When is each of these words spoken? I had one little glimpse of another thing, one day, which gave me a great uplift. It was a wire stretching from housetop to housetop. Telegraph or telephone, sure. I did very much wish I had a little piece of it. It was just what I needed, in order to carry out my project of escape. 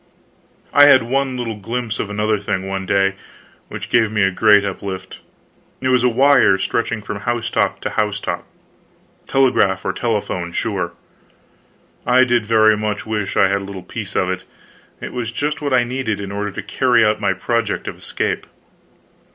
I 0.73 0.85
had 0.85 1.03
one 1.03 1.37
little 1.37 1.57
glimpse 1.57 1.99
of 1.99 2.09
another 2.09 2.39
thing, 2.39 2.67
one 2.67 2.87
day, 2.87 3.13
which 3.67 3.91
gave 3.91 4.11
me 4.11 4.23
a 4.23 4.31
great 4.31 4.65
uplift. 4.65 5.19
It 5.79 5.89
was 5.89 6.03
a 6.03 6.09
wire 6.09 6.57
stretching 6.57 7.03
from 7.03 7.19
housetop 7.19 7.79
to 7.81 7.91
housetop. 7.91 8.43
Telegraph 9.27 9.85
or 9.85 9.93
telephone, 9.93 10.53
sure. 10.53 10.93
I 12.03 12.23
did 12.23 12.47
very 12.47 12.75
much 12.75 13.05
wish 13.05 13.37
I 13.37 13.47
had 13.49 13.61
a 13.61 13.65
little 13.65 13.83
piece 13.83 14.15
of 14.15 14.27
it. 14.31 14.43
It 14.99 15.13
was 15.13 15.31
just 15.31 15.61
what 15.61 15.71
I 15.71 15.83
needed, 15.83 16.19
in 16.19 16.31
order 16.31 16.49
to 16.49 16.63
carry 16.63 17.05
out 17.05 17.21
my 17.21 17.33
project 17.33 17.87
of 17.87 17.95
escape. 17.99 18.47